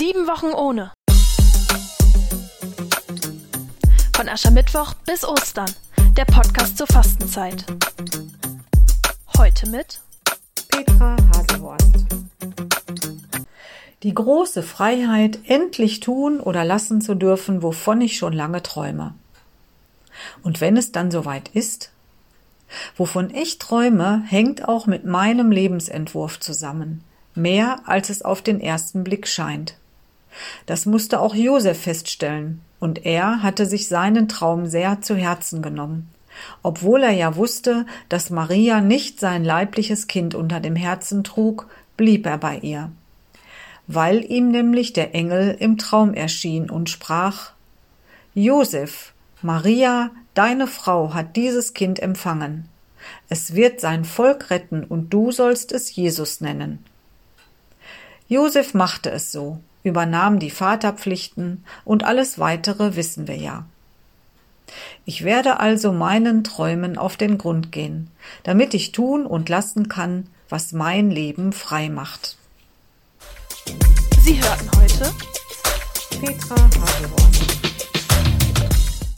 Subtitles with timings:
[0.00, 0.92] Sieben Wochen ohne.
[4.16, 5.70] Von Aschermittwoch bis Ostern.
[6.16, 7.66] Der Podcast zur Fastenzeit.
[9.36, 10.00] Heute mit
[10.70, 12.06] Petra Haselhorst.
[14.02, 19.12] Die große Freiheit, endlich tun oder lassen zu dürfen, wovon ich schon lange träume.
[20.42, 21.92] Und wenn es dann soweit ist,
[22.96, 27.04] wovon ich träume, hängt auch mit meinem Lebensentwurf zusammen.
[27.34, 29.76] Mehr als es auf den ersten Blick scheint.
[30.66, 36.08] Das musste auch Josef feststellen, und er hatte sich seinen Traum sehr zu Herzen genommen,
[36.62, 42.26] obwohl er ja wusste, dass Maria nicht sein leibliches Kind unter dem Herzen trug, blieb
[42.26, 42.90] er bei ihr,
[43.86, 47.52] weil ihm nämlich der Engel im Traum erschien und sprach
[48.34, 49.12] Josef,
[49.42, 52.68] Maria, deine Frau hat dieses Kind empfangen.
[53.28, 56.84] Es wird sein Volk retten und du sollst es Jesus nennen.
[58.28, 63.64] Josef machte es so, übernahm die Vaterpflichten und alles weitere wissen wir ja.
[65.04, 68.10] Ich werde also meinen Träumen auf den Grund gehen,
[68.42, 72.36] damit ich tun und lassen kann, was mein Leben frei macht.
[74.22, 75.12] Sie hörten heute
[76.20, 77.59] Petra Haselhorst